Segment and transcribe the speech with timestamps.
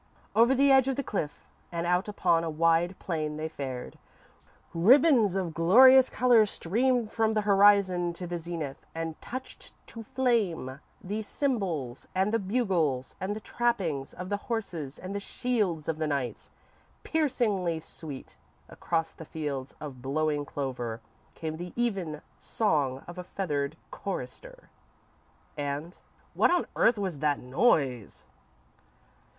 [0.35, 3.99] "__Over the edge of the cliff and out upon a wide plain they fared.
[4.73, 10.79] Ribbons of glorious colour streamed from the horizon to the zenith, and touched to flame
[11.03, 15.99] the cymbals and the bugles and the trappings of the horses and the shields of
[15.99, 16.49] the knights.
[17.03, 18.37] Piercingly sweet,
[18.69, 20.99] across the fields of blowing clover,
[21.35, 24.71] came the even song of a feathered chorister,
[25.59, 25.99] and_
[26.33, 28.23] what on earth was that noise?